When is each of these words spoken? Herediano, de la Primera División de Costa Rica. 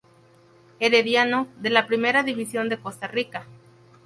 Herediano, 0.79 1.47
de 1.59 1.69
la 1.69 1.85
Primera 1.85 2.23
División 2.23 2.69
de 2.69 2.79
Costa 2.79 3.05
Rica. 3.05 3.45